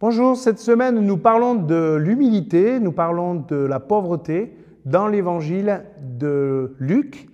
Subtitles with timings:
[0.00, 6.76] Bonjour, cette semaine nous parlons de l'humilité, nous parlons de la pauvreté dans l'évangile de
[6.78, 7.28] Luc.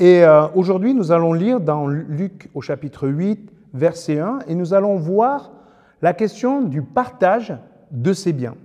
[0.00, 4.74] Et euh, aujourd'hui nous allons lire dans Luc au chapitre 8, verset 1, et nous
[4.74, 5.52] allons voir
[6.02, 7.54] la question du partage
[7.92, 8.56] de ses biens.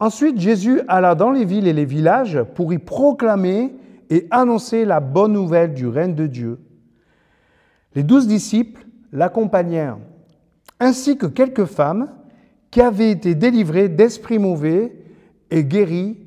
[0.00, 3.74] Ensuite, Jésus alla dans les villes et les villages pour y proclamer
[4.08, 6.58] et annoncer la bonne nouvelle du règne de Dieu.
[7.94, 9.98] Les douze disciples l'accompagnèrent
[10.80, 12.08] ainsi que quelques femmes
[12.70, 14.92] qui avaient été délivrées d'esprits mauvais
[15.50, 16.18] et guéries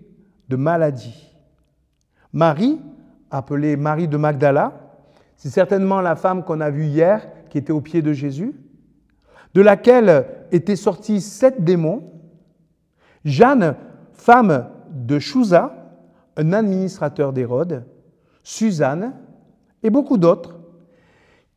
[0.47, 1.33] de maladies.
[2.31, 2.79] Marie,
[3.29, 4.87] appelée Marie de Magdala,
[5.35, 8.53] c'est certainement la femme qu'on a vue hier qui était au pied de Jésus,
[9.53, 12.11] de laquelle étaient sortis sept démons.
[13.25, 13.75] Jeanne,
[14.13, 15.91] femme de Chouza,
[16.37, 17.85] un administrateur d'Hérode,
[18.43, 19.13] Suzanne
[19.83, 20.59] et beaucoup d'autres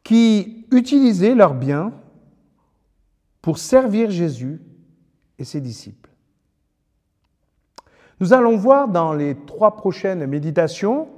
[0.02, 1.92] qui utilisaient leurs biens
[3.42, 4.60] pour servir Jésus
[5.38, 6.10] et ses disciples.
[8.20, 11.08] Nous allons voir dans les trois prochaines méditations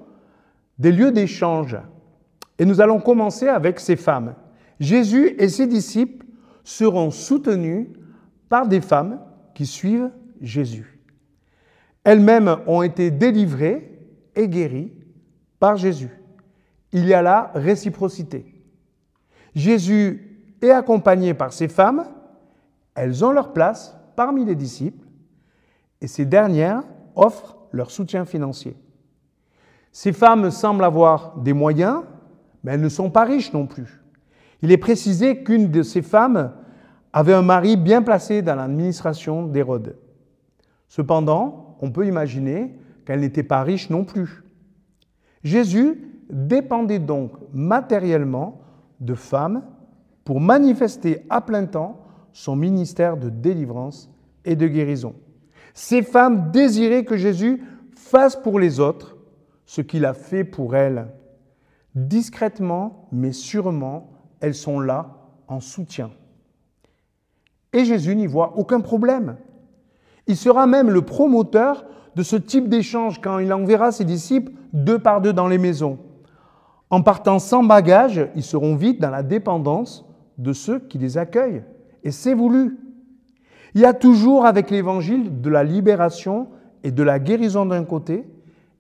[0.79, 1.77] des lieux d'échange.
[2.59, 4.35] Et nous allons commencer avec ces femmes.
[4.79, 6.25] Jésus et ses disciples
[6.63, 7.89] seront soutenus
[8.49, 9.21] par des femmes
[9.55, 10.11] qui suivent
[10.41, 11.01] Jésus.
[12.05, 13.99] Elles-mêmes ont été délivrées
[14.37, 14.93] et guéries
[15.59, 16.11] par Jésus.
[16.93, 18.47] Il y a là réciprocité.
[19.55, 20.32] Jésus
[20.63, 22.05] et accompagnées par ces femmes,
[22.95, 25.07] elles ont leur place parmi les disciples
[26.01, 26.83] et ces dernières
[27.15, 28.77] offrent leur soutien financier.
[29.91, 32.03] Ces femmes semblent avoir des moyens,
[32.63, 34.03] mais elles ne sont pas riches non plus.
[34.63, 36.53] Il est précisé qu'une de ces femmes
[37.13, 39.97] avait un mari bien placé dans l'administration d'Hérode.
[40.89, 44.45] Cependant, on peut imaginer qu'elle n'était pas riche non plus.
[45.43, 48.61] Jésus dépendait donc matériellement
[49.01, 49.63] de femmes
[50.25, 52.01] pour manifester à plein temps
[52.33, 54.11] son ministère de délivrance
[54.45, 55.15] et de guérison.
[55.75, 57.63] Ces femmes désiraient que Jésus
[57.95, 59.17] fasse pour les autres
[59.67, 61.09] ce qu'il a fait pour elles.
[61.95, 65.19] Discrètement, mais sûrement, elles sont là
[65.49, 66.11] en soutien.
[67.73, 69.37] Et Jésus n'y voit aucun problème.
[70.27, 71.85] Il sera même le promoteur
[72.15, 75.99] de ce type d'échange quand il enverra ses disciples deux par deux dans les maisons.
[76.91, 80.05] En partant sans bagage, ils seront vite dans la dépendance
[80.39, 81.63] de ceux qui les accueillent.
[82.05, 82.79] Et c'est voulu.
[83.75, 86.49] Il y a toujours avec l'Évangile de la libération
[86.83, 88.25] et de la guérison d'un côté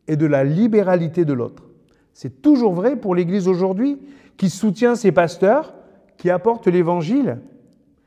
[0.08, 1.64] et de la libéralité de l'autre.
[2.12, 4.00] C'est toujours vrai pour l'Église aujourd'hui
[4.36, 5.74] qui soutient ses pasteurs
[6.18, 7.38] qui apportent l'Évangile,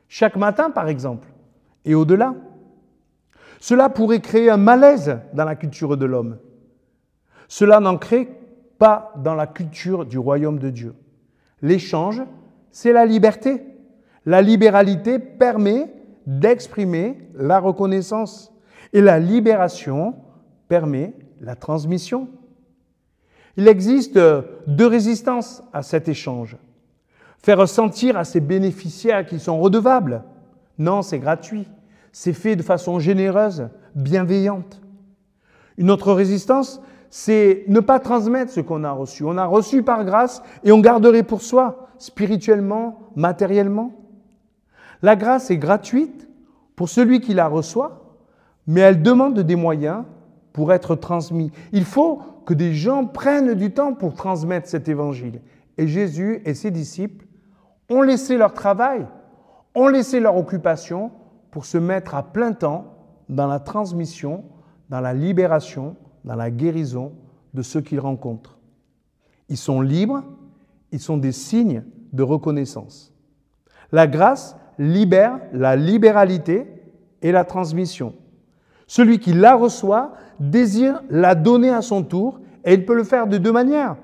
[0.07, 1.27] chaque matin par exemple,
[1.85, 2.35] et au-delà.
[3.59, 6.37] Cela pourrait créer un malaise dans la culture de l'homme.
[7.47, 8.29] Cela n'en crée
[8.77, 10.93] pas dans la culture du royaume de Dieu.
[11.61, 12.21] L'échange
[12.75, 13.63] c'est la liberté.
[14.25, 15.93] La libéralité permet
[16.27, 18.53] d'exprimer la reconnaissance
[18.91, 20.13] et la libération
[20.67, 22.27] permet la transmission.
[23.55, 24.19] Il existe
[24.67, 26.57] deux résistances à cet échange.
[27.37, 30.23] Faire sentir à ses bénéficiaires qu'ils sont redevables.
[30.77, 31.69] Non, c'est gratuit.
[32.11, 34.81] C'est fait de façon généreuse, bienveillante.
[35.77, 39.23] Une autre résistance, c'est ne pas transmettre ce qu'on a reçu.
[39.23, 43.93] On a reçu par grâce et on garderait pour soi spirituellement, matériellement.
[45.01, 46.27] La grâce est gratuite
[46.75, 48.17] pour celui qui la reçoit,
[48.67, 50.03] mais elle demande des moyens
[50.53, 51.51] pour être transmis.
[51.71, 55.41] Il faut que des gens prennent du temps pour transmettre cet évangile.
[55.77, 57.25] Et Jésus et ses disciples
[57.89, 59.05] ont laissé leur travail,
[59.75, 61.11] ont laissé leur occupation
[61.51, 62.95] pour se mettre à plein temps
[63.29, 64.45] dans la transmission,
[64.89, 67.13] dans la libération, dans la guérison
[67.53, 68.57] de ceux qu'ils rencontrent.
[69.49, 70.23] Ils sont libres
[70.95, 71.83] ils sont des signes
[72.13, 73.13] de reconnaissance.
[73.91, 76.67] La grâce libère la libéralité
[77.21, 78.15] et la transmission.
[78.87, 83.27] Celui qui la reçoit désire la donner à son tour et il peut le faire
[83.27, 83.97] de deux manières.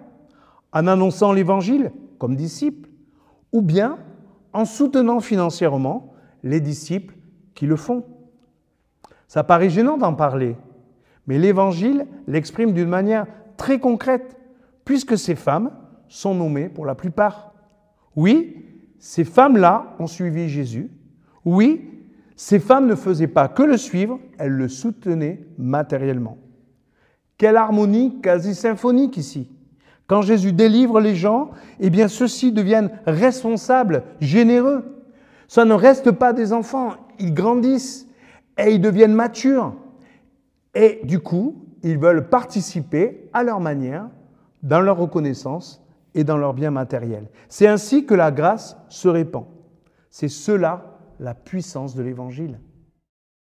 [0.73, 2.89] En annonçant l'évangile comme disciple
[3.53, 3.97] ou bien
[4.51, 6.13] en soutenant financièrement
[6.43, 7.15] les disciples
[7.55, 8.03] qui le font.
[9.29, 10.57] Ça paraît gênant d'en parler,
[11.25, 14.35] mais l'évangile l'exprime d'une manière très concrète
[14.83, 15.71] puisque ces femmes
[16.11, 17.53] sont nommées pour la plupart.
[18.17, 18.65] Oui,
[18.99, 20.91] ces femmes-là ont suivi Jésus.
[21.45, 21.89] Oui,
[22.35, 26.37] ces femmes ne faisaient pas que le suivre, elles le soutenaient matériellement.
[27.37, 29.49] Quelle harmonie quasi symphonique ici.
[30.05, 34.83] Quand Jésus délivre les gens, eh bien ceux-ci deviennent responsables, généreux.
[35.47, 38.05] Ça ne reste pas des enfants, ils grandissent
[38.57, 39.73] et ils deviennent matures.
[40.75, 44.09] Et du coup, ils veulent participer à leur manière,
[44.61, 45.81] dans leur reconnaissance,
[46.13, 47.29] et dans leurs biens matériels.
[47.47, 49.45] C'est ainsi que la grâce se répand.
[50.09, 52.59] C'est cela la puissance de l'Évangile.